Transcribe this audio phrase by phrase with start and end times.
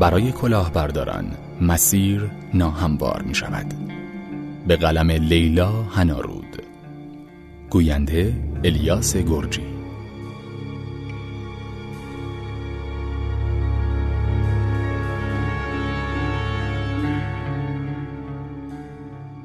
[0.00, 1.30] برای کلاهبرداران
[1.60, 3.74] مسیر ناهموار می شود
[4.66, 6.62] به قلم لیلا هنارود.
[7.70, 8.34] گوینده
[8.64, 9.62] الیاس گرجی.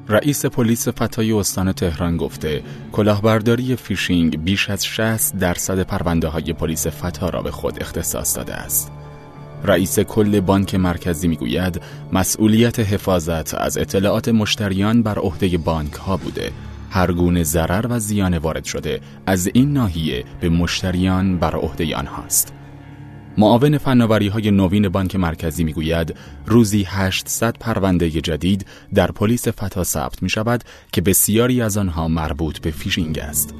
[0.08, 2.62] رئیس پلیس فتای استان تهران گفته
[2.92, 8.54] کلاهبرداری فیشینگ بیش از 60 درصد پرونده های پلیس فتا را به خود اختصاص داده
[8.54, 9.03] است.
[9.64, 11.80] رئیس کل بانک مرکزی می‌گوید
[12.12, 16.52] مسئولیت حفاظت از اطلاعات مشتریان بر عهده بانک ها بوده
[16.90, 22.52] هر گونه ضرر و زیان وارد شده از این ناحیه به مشتریان بر عهده آنهاست
[23.38, 26.14] معاون فناوری های نوین بانک مرکزی می‌گوید
[26.46, 32.58] روزی 800 پرونده جدید در پلیس فتا ثبت می شود که بسیاری از آنها مربوط
[32.58, 33.54] به فیشینگ است.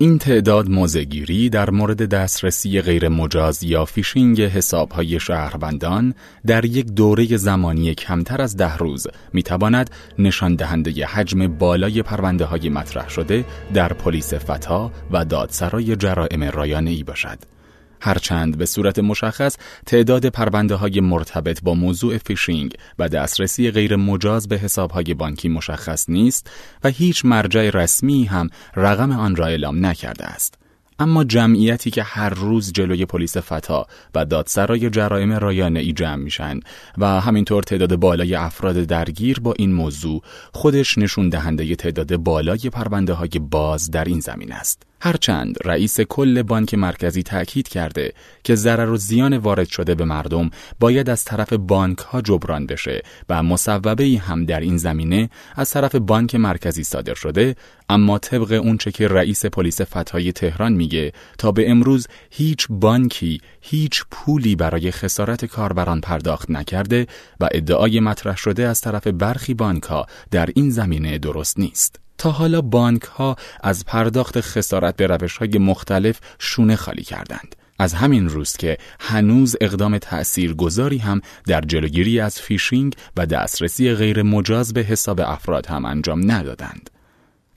[0.00, 6.14] این تعداد موضع‌گیری در مورد دسترسی غیر مجاز یا فیشینگ حسابهای شهروندان
[6.46, 12.68] در یک دوره زمانی کمتر از ده روز می‌تواند نشان دهنده حجم بالای پرونده های
[12.68, 17.57] مطرح شده در پلیس فتا و دادسرای جرائم رایانه ای باشد.
[18.00, 24.48] هرچند به صورت مشخص تعداد پرونده های مرتبط با موضوع فیشینگ و دسترسی غیر مجاز
[24.48, 26.50] به حساب های بانکی مشخص نیست
[26.84, 30.54] و هیچ مرجع رسمی هم رقم آن را اعلام نکرده است.
[30.98, 36.60] اما جمعیتی که هر روز جلوی پلیس فتا و دادسرای جرایم رایانه ای جمع میشن
[36.98, 43.12] و همینطور تعداد بالای افراد درگیر با این موضوع خودش نشون دهنده تعداد بالای پرونده
[43.12, 44.87] های باز در این زمین است.
[45.00, 48.12] هرچند رئیس کل بانک مرکزی تأکید کرده
[48.44, 53.02] که ضرر و زیان وارد شده به مردم باید از طرف بانک ها جبران بشه
[53.28, 57.56] و مصوبه هم در این زمینه از طرف بانک مرکزی صادر شده
[57.88, 64.04] اما طبق اونچه که رئیس پلیس فتای تهران میگه تا به امروز هیچ بانکی هیچ
[64.10, 67.06] پولی برای خسارت کاربران پرداخت نکرده
[67.40, 72.07] و ادعای مطرح شده از طرف برخی بانک ها در این زمینه درست نیست.
[72.18, 77.56] تا حالا بانک ها از پرداخت خسارت به روش های مختلف شونه خالی کردند.
[77.78, 83.94] از همین روز که هنوز اقدام تأثیر گذاری هم در جلوگیری از فیشینگ و دسترسی
[83.94, 86.90] غیر مجاز به حساب افراد هم انجام ندادند.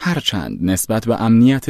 [0.04, 1.70] هرچند نسبت به امنیت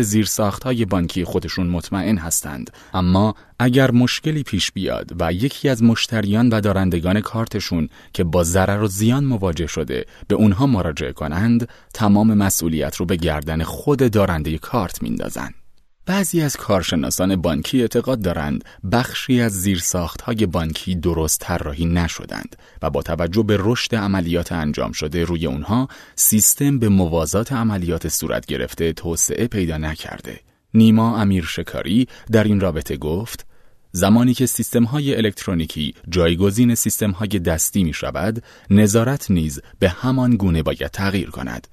[0.63, 2.71] های بانکی خودشون مطمئن هستند.
[2.93, 8.81] اما اگر مشکلی پیش بیاد و یکی از مشتریان و دارندگان کارتشون که با ضرر
[8.81, 14.57] و زیان مواجه شده به اونها مراجعه کنند تمام مسئولیت رو به گردن خود دارنده
[14.57, 15.60] کارت میندازند.
[16.11, 23.01] بعضی از کارشناسان بانکی اعتقاد دارند بخشی از زیرساختهای بانکی درست طراحی نشدند و با
[23.01, 29.47] توجه به رشد عملیات انجام شده روی اونها سیستم به موازات عملیات صورت گرفته توسعه
[29.47, 30.39] پیدا نکرده.
[30.73, 33.45] نیما امیر شکاری در این رابطه گفت
[33.91, 40.35] زمانی که سیستم های الکترونیکی جایگزین سیستم های دستی می شود، نظارت نیز به همان
[40.35, 41.67] گونه باید تغییر کند.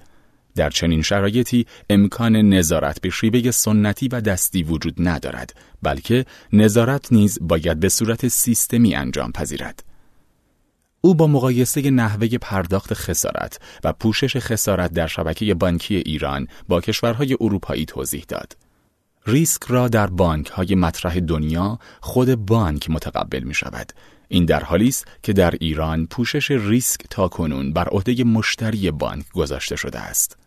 [0.59, 5.53] در چنین شرایطی امکان نظارت به شیوه سنتی و دستی وجود ندارد
[5.83, 9.83] بلکه نظارت نیز باید به صورت سیستمی انجام پذیرد
[11.01, 17.37] او با مقایسه نحوه پرداخت خسارت و پوشش خسارت در شبکه بانکی ایران با کشورهای
[17.41, 18.57] اروپایی توضیح داد.
[19.27, 23.93] ریسک را در بانک های مطرح دنیا خود بانک متقبل می شود
[24.27, 29.31] این در حالی است که در ایران پوشش ریسک تا کنون بر عهده مشتری بانک
[29.31, 30.37] گذاشته شده است.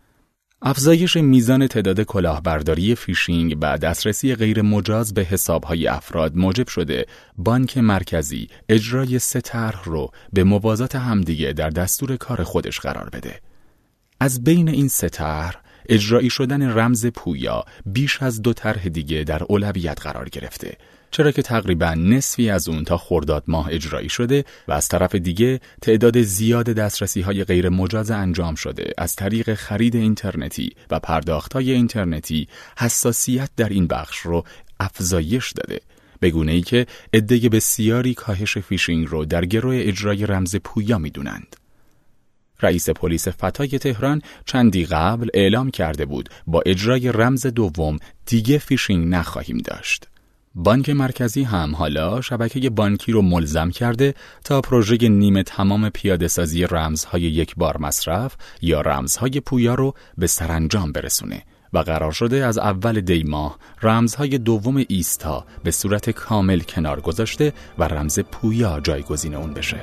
[0.65, 7.05] افزایش میزان تعداد کلاهبرداری فیشینگ و دسترسی غیر مجاز به حسابهای افراد موجب شده
[7.37, 13.39] بانک مرکزی اجرای سه طرح رو به موازات همدیگه در دستور کار خودش قرار بده.
[14.19, 19.43] از بین این سه طرح اجرایی شدن رمز پویا بیش از دو طرح دیگه در
[19.43, 20.77] اولویت قرار گرفته
[21.13, 25.59] چرا که تقریبا نصفی از اون تا خرداد ماه اجرایی شده و از طرف دیگه
[25.81, 31.71] تعداد زیاد دسترسی های غیر مجاز انجام شده از طریق خرید اینترنتی و پرداخت های
[31.71, 34.43] اینترنتی حساسیت در این بخش رو
[34.79, 35.81] افزایش داده
[36.19, 41.55] به گونه ای که عده بسیاری کاهش فیشینگ رو در گرو اجرای رمز پویا می‌دونند.
[42.61, 49.07] رئیس پلیس فتای تهران چندی قبل اعلام کرده بود با اجرای رمز دوم دیگه فیشینگ
[49.07, 50.07] نخواهیم داشت.
[50.55, 54.13] بانک مرکزی هم حالا شبکه بانکی رو ملزم کرده
[54.43, 60.27] تا پروژه نیمه تمام پیاده سازی رمزهای یک بار مصرف یا رمزهای پویا رو به
[60.27, 66.59] سرانجام برسونه و قرار شده از اول دی ماه رمزهای دوم ایستا به صورت کامل
[66.59, 69.79] کنار گذاشته و رمز پویا جایگزین اون بشه.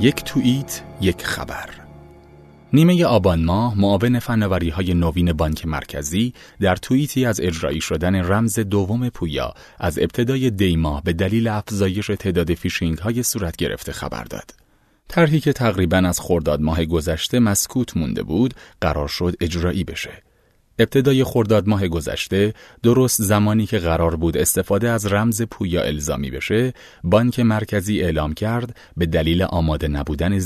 [0.00, 1.81] یک توییت، یک خبر
[2.74, 8.58] نیمه آبان ماه معاون فناوری های نوین بانک مرکزی در توییتی از اجرایی شدن رمز
[8.58, 14.54] دوم پویا از ابتدای دیماه به دلیل افزایش تعداد فیشینگ های صورت گرفته خبر داد.
[15.08, 20.22] طرحی که تقریبا از خرداد ماه گذشته مسکوت مونده بود قرار شد اجرایی بشه.
[20.78, 26.72] ابتدای خرداد ماه گذشته درست زمانی که قرار بود استفاده از رمز پویا الزامی بشه
[27.04, 30.38] بانک مرکزی اعلام کرد به دلیل آماده نبودن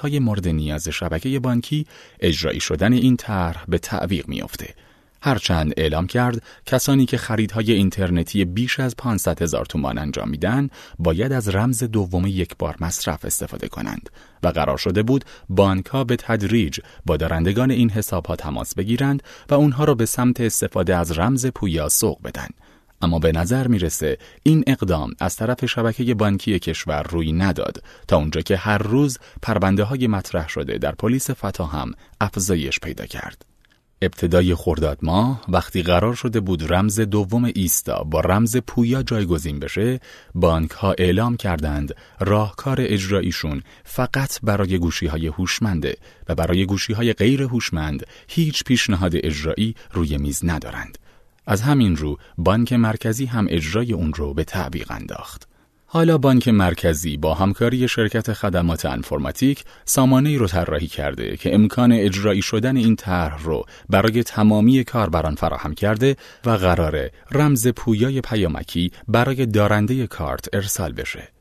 [0.00, 1.86] های مورد نیاز شبکه بانکی
[2.20, 4.85] اجرایی شدن این طرح به تعویق میافته.
[5.26, 10.68] هرچند اعلام کرد کسانی که خریدهای اینترنتی بیش از 500 هزار تومان انجام میدن
[10.98, 14.10] باید از رمز دوم یک بار مصرف استفاده کنند
[14.42, 19.22] و قرار شده بود بانک ها به تدریج با دارندگان این حساب ها تماس بگیرند
[19.50, 22.48] و اونها را به سمت استفاده از رمز پویا سوق بدن
[23.02, 28.40] اما به نظر می‌رسه این اقدام از طرف شبکه بانکی کشور روی نداد تا اونجا
[28.40, 33.55] که هر روز پرونده های مطرح شده در پلیس فتا هم افزایش پیدا کرد.
[34.02, 40.00] ابتدای خرداد ماه وقتی قرار شده بود رمز دوم ایستا با رمز پویا جایگزین بشه
[40.34, 45.96] بانک ها اعلام کردند راهکار اجراییشون فقط برای گوشی های هوشمنده
[46.28, 50.98] و برای گوشی های غیر هوشمند هیچ پیشنهاد اجرایی روی میز ندارند.
[51.46, 55.48] از همین رو بانک مرکزی هم اجرای اون رو به تعویق انداخت.
[55.88, 62.42] حالا بانک مرکزی با همکاری شرکت خدمات انفرماتیک سامانه رو طراحی کرده که امکان اجرایی
[62.42, 69.46] شدن این طرح رو برای تمامی کاربران فراهم کرده و قراره رمز پویای پیامکی برای
[69.46, 71.35] دارنده کارت ارسال بشه.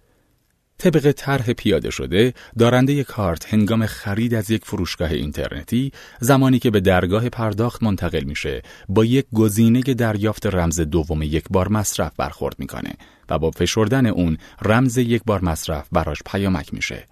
[0.78, 6.80] طبق طرح پیاده شده دارنده کارت هنگام خرید از یک فروشگاه اینترنتی زمانی که به
[6.80, 12.94] درگاه پرداخت منتقل میشه با یک گزینه دریافت رمز دوم یک بار مصرف برخورد می‌کنه
[13.30, 17.08] و با فشردن اون رمز یک بار مصرف براش پیامک میشه.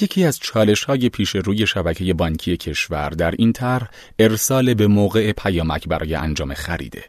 [0.00, 3.88] یکی از چالش های پیش روی شبکه بانکی کشور در این طرح
[4.18, 7.04] ارسال به موقع پیامک برای انجام خریده.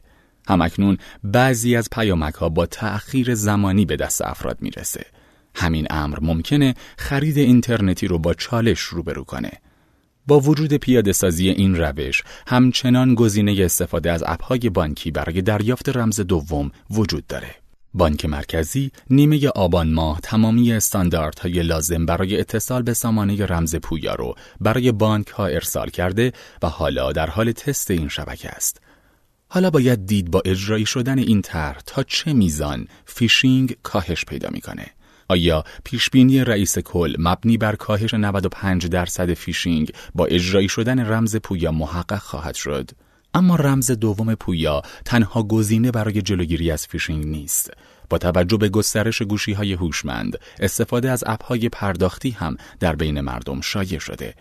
[0.51, 5.05] همکنون بعضی از پیامک ها با تأخیر زمانی به دست افراد می‌رسه.
[5.55, 9.51] همین امر ممکنه خرید اینترنتی رو با چالش روبرو کنه.
[10.27, 16.19] با وجود پیاده سازی این روش، همچنان گزینه استفاده از اپهای بانکی برای دریافت رمز
[16.19, 17.55] دوم وجود داره.
[17.93, 24.35] بانک مرکزی نیمه آبان ماه تمامی استانداردهای لازم برای اتصال به سامانه رمز پویا رو
[24.61, 28.81] برای بانک ها ارسال کرده و حالا در حال تست این شبکه است.
[29.53, 34.85] حالا باید دید با اجرایی شدن این طرح تا چه میزان فیشینگ کاهش پیدا می‌کنه.
[35.27, 41.71] آیا پیشبینی رئیس کل مبنی بر کاهش 95 درصد فیشینگ با اجرایی شدن رمز پویا
[41.71, 42.91] محقق خواهد شد؟
[43.33, 47.71] اما رمز دوم پویا تنها گزینه برای جلوگیری از فیشینگ نیست.
[48.09, 53.61] با توجه به گسترش گوشی های هوشمند، استفاده از اپهای پرداختی هم در بین مردم
[53.61, 54.33] شایع شده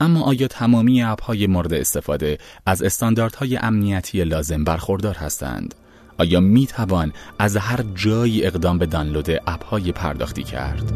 [0.00, 5.74] اما آیا تمامی اپهای مورد استفاده از استانداردهای امنیتی لازم برخوردار هستند؟
[6.18, 10.92] آیا می توان از هر جایی اقدام به دانلود اپهای پرداختی کرد؟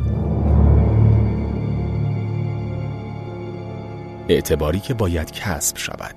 [4.28, 6.14] اعتباری که باید کسب شود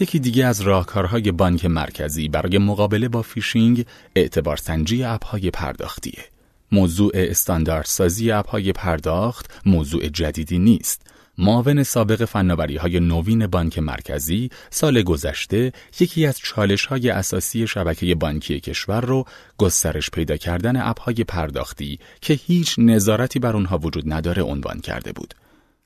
[0.00, 6.24] یکی دیگه از راهکارهای بانک مرکزی برای مقابله با فیشینگ اعتبار سنجی اپهای پرداختیه
[6.72, 15.02] موضوع استانداردسازی اپهای پرداخت موضوع جدیدی نیست معاون سابق فناوری های نوین بانک مرکزی سال
[15.02, 19.24] گذشته یکی از چالش های اساسی شبکه بانکی کشور رو
[19.58, 25.34] گسترش پیدا کردن اپهای پرداختی که هیچ نظارتی بر اونها وجود نداره عنوان کرده بود.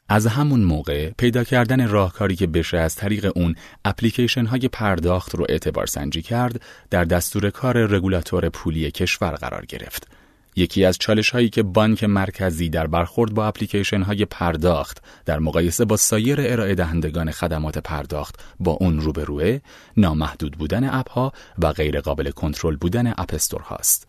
[0.08, 5.46] از همون موقع پیدا کردن راهکاری که بشه از طریق اون اپلیکیشن های پرداخت رو
[5.48, 10.15] اعتبار سنجی کرد در دستور کار رگولاتور پولی کشور قرار گرفت.
[10.56, 15.84] یکی از چالش هایی که بانک مرکزی در برخورد با اپلیکیشن های پرداخت در مقایسه
[15.84, 19.58] با سایر ارائه دهندگان خدمات پرداخت با اون روبروه
[19.96, 24.08] نامحدود بودن اپ ها و غیر قابل کنترل بودن اپ استور هاست.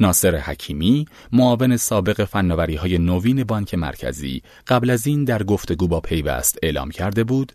[0.00, 6.00] ناصر حکیمی معاون سابق فناوری های نوین بانک مرکزی قبل از این در گفتگو با
[6.00, 7.52] پیوست اعلام کرده بود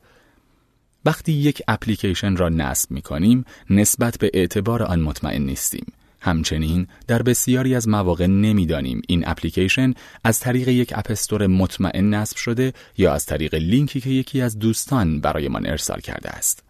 [1.05, 5.85] وقتی یک اپلیکیشن را نصب می کنیم نسبت به اعتبار آن مطمئن نیستیم
[6.27, 9.93] همچنین در بسیاری از مواقع نمی‌دانیم این اپلیکیشن
[10.23, 15.21] از طریق یک اپستور مطمئن نصب شده یا از طریق لینکی که یکی از دوستان
[15.21, 16.63] برایمان ارسال کرده است.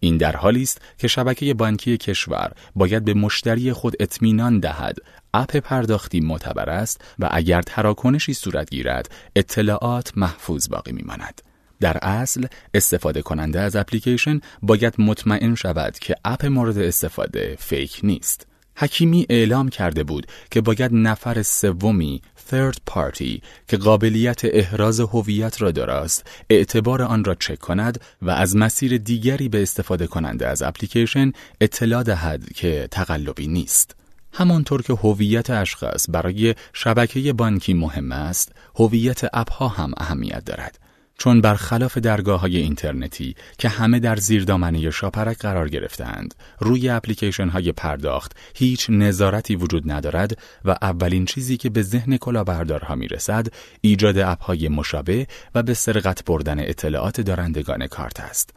[0.00, 4.98] این در حالی است که شبکه بانکی کشور باید به مشتری خود اطمینان دهد
[5.34, 11.42] اپ پرداختی معتبر است و اگر تراکنشی صورت گیرد اطلاعات محفوظ باقی میماند.
[11.80, 18.46] در اصل استفاده کننده از اپلیکیشن باید مطمئن شود که اپ مورد استفاده فیک نیست.
[18.76, 25.70] حکیمی اعلام کرده بود که باید نفر سومی third party که قابلیت احراز هویت را
[25.70, 31.32] دراست اعتبار آن را چک کند و از مسیر دیگری به استفاده کننده از اپلیکیشن
[31.60, 33.96] اطلاع دهد که تقلبی نیست.
[34.32, 40.85] همانطور که هویت اشخاص برای شبکه بانکی مهم است، هویت اپها هم اهمیت دارد.
[41.18, 47.48] چون برخلاف درگاه های اینترنتی که همه در زیر دامنه شاپرک قرار گرفتند روی اپلیکیشن
[47.48, 53.46] های پرداخت هیچ نظارتی وجود ندارد و اولین چیزی که به ذهن کلاهبردارها می‌رسد
[53.80, 58.50] ایجاد اپ های مشابه و به سرقت بردن اطلاعات دارندگان کارت است.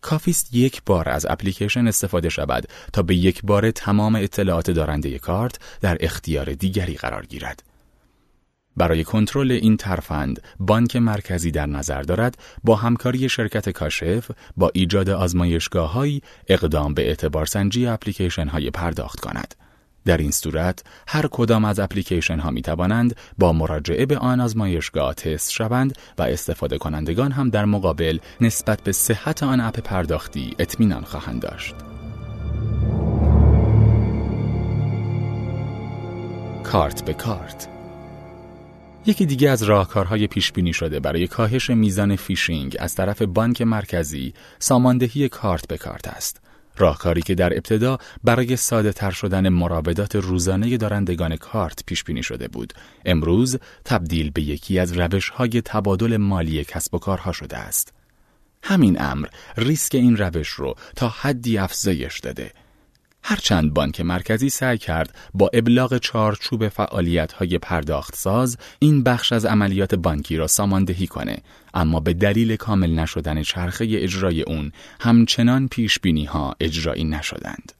[0.00, 5.58] کافیست یک بار از اپلیکیشن استفاده شود تا به یک بار تمام اطلاعات دارنده کارت
[5.80, 7.62] در اختیار دیگری قرار گیرد.
[8.76, 15.10] برای کنترل این ترفند بانک مرکزی در نظر دارد با همکاری شرکت کاشف با ایجاد
[15.10, 19.54] آزمایشگاههایی اقدام به اعتبارسنجی اپلیکیشن های پرداخت کند.
[20.04, 25.14] در این صورت هر کدام از اپلیکیشن ها می توانند با مراجعه به آن آزمایشگاه
[25.14, 31.04] تست شوند و استفاده کنندگان هم در مقابل نسبت به صحت آن اپ پرداختی اطمینان
[31.04, 31.74] خواهند داشت.
[36.64, 37.75] کارت به کارت
[39.08, 44.34] یکی دیگه از راهکارهای پیش بینی شده برای کاهش میزان فیشینگ از طرف بانک مرکزی
[44.58, 46.40] ساماندهی کارت به کارت است.
[46.76, 52.48] راهکاری که در ابتدا برای ساده تر شدن مراودات روزانه دارندگان کارت پیش بینی شده
[52.48, 52.72] بود.
[53.04, 57.92] امروز تبدیل به یکی از روش های تبادل مالی کسب و کارها شده است.
[58.62, 62.52] همین امر ریسک این روش رو تا حدی افزایش داده.
[63.28, 69.44] هرچند بانک مرکزی سعی کرد با ابلاغ چارچوب فعالیت های پرداخت ساز این بخش از
[69.44, 71.36] عملیات بانکی را ساماندهی کنه
[71.74, 77.72] اما به دلیل کامل نشدن چرخه اجرای اون همچنان پیش بینی ها اجرایی نشدند.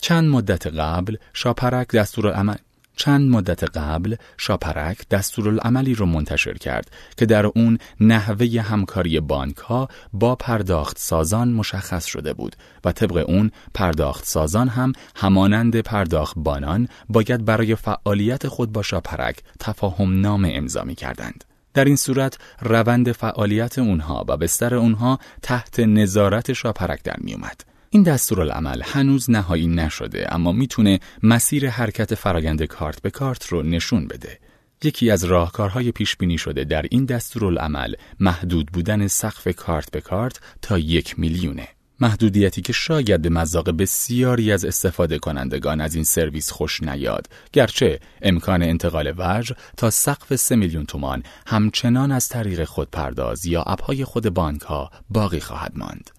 [0.00, 2.56] چند مدت قبل شاپرک دستور عمل
[2.96, 9.88] چند مدت قبل شاپرک دستورالعملی رو منتشر کرد که در اون نحوه همکاری بانک ها
[10.12, 16.88] با پرداخت سازان مشخص شده بود و طبق اون پرداخت سازان هم همانند پرداخت بانان
[17.08, 21.44] باید برای فعالیت خود با شاپرک تفاهم نام امضا می کردند.
[21.74, 27.73] در این صورت روند فعالیت اونها و بستر اونها تحت نظارت شاپرک در می اومد.
[27.94, 34.08] این دستورالعمل هنوز نهایی نشده اما می‌تونه مسیر حرکت فرایند کارت به کارت رو نشون
[34.08, 34.38] بده.
[34.84, 40.40] یکی از راهکارهای پیش بینی شده در این دستورالعمل محدود بودن سقف کارت به کارت
[40.62, 41.68] تا یک میلیونه.
[42.00, 48.00] محدودیتی که شاید به مذاق بسیاری از استفاده کنندگان از این سرویس خوش نیاد گرچه
[48.22, 54.28] امکان انتقال وجه تا سقف 3 میلیون تومان همچنان از طریق خودپرداز یا اپهای خود
[54.28, 56.10] بانک ها باقی خواهد ماند.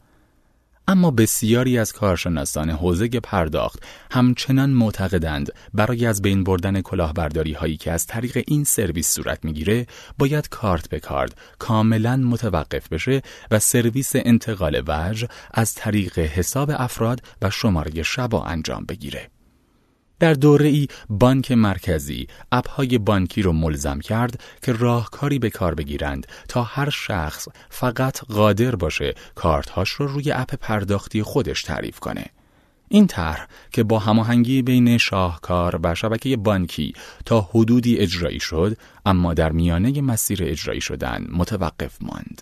[0.88, 7.92] اما بسیاری از کارشناسان حوزه پرداخت همچنان معتقدند برای از بین بردن کلاهبرداری هایی که
[7.92, 9.88] از طریق این سرویس صورت می‌گیره
[10.18, 17.22] باید کارت به کارت کاملا متوقف بشه و سرویس انتقال وجه از طریق حساب افراد
[17.42, 19.35] و شماره شبا انجام بگیره.
[20.20, 26.28] در دوره ای بانک مرکزی اپهای بانکی رو ملزم کرد که راهکاری به کار بگیرند
[26.48, 32.26] تا هر شخص فقط قادر باشه کارتهاش رو روی اپ پرداختی خودش تعریف کنه.
[32.90, 36.94] این طرح که با هماهنگی بین شاهکار و شبکه بانکی
[37.26, 42.42] تا حدودی اجرایی شد اما در میانه مسیر اجرایی شدن متوقف ماند.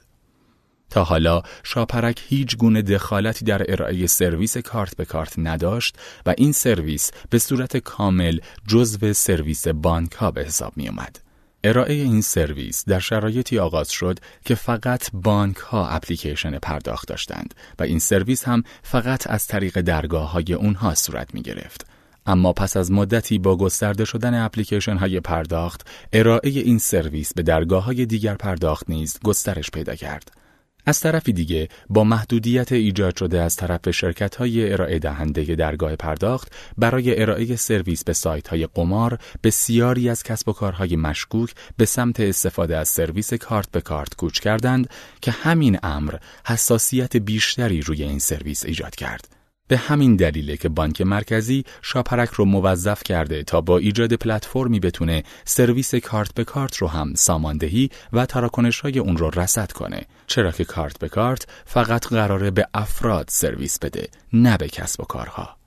[0.94, 5.96] تا حالا شاپرک هیچ گونه دخالتی در ارائه سرویس کارت به کارت نداشت
[6.26, 11.20] و این سرویس به صورت کامل جزو سرویس بانک ها به حساب می اومد.
[11.64, 17.84] ارائه این سرویس در شرایطی آغاز شد که فقط بانک ها اپلیکیشن پرداخت داشتند و
[17.84, 21.86] این سرویس هم فقط از طریق درگاه های اونها صورت می گرفت.
[22.26, 27.84] اما پس از مدتی با گسترده شدن اپلیکیشن های پرداخت ارائه این سرویس به درگاه
[27.84, 30.43] های دیگر پرداخت نیز گسترش پیدا کرد.
[30.86, 36.52] از طرفی دیگه با محدودیت ایجاد شده از طرف شرکت های ارائه دهنده درگاه پرداخت
[36.78, 42.20] برای ارائه سرویس به سایت های قمار بسیاری از کسب و کارهای مشکوک به سمت
[42.20, 44.90] استفاده از سرویس کارت به کارت کوچ کردند
[45.22, 49.43] که همین امر حساسیت بیشتری روی این سرویس ایجاد کرد.
[49.74, 55.24] به همین دلیله که بانک مرکزی شاپرک رو موظف کرده تا با ایجاد پلتفرمی بتونه
[55.46, 60.02] سرویس کارت به کارت رو هم ساماندهی و تراکنش های اون رو رصد کنه.
[60.28, 65.04] چرا که کارت به کارت فقط قراره به افراد سرویس بده نه به کسب و
[65.04, 65.58] کارها.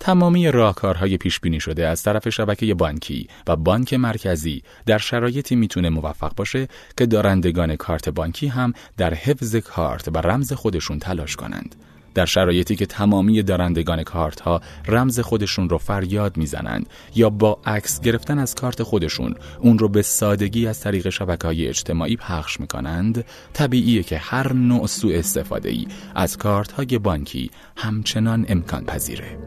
[0.00, 5.90] تمامی راهکارهای پیش بینی شده از طرف شبکه بانکی و بانک مرکزی در شرایطی می‌تونه
[5.90, 11.74] موفق باشه که دارندگان کارت بانکی هم در حفظ کارت و رمز خودشون تلاش کنند.
[12.14, 18.00] در شرایطی که تمامی دارندگان کارت ها رمز خودشون رو فریاد می‌زنند یا با عکس
[18.00, 23.24] گرفتن از کارت خودشون اون رو به سادگی از طریق شبکه های اجتماعی پخش می‌کنند
[23.52, 29.38] طبیعیه که هر نوع سوء استفاده ای از کارت های بانکی همچنان امکان پذیره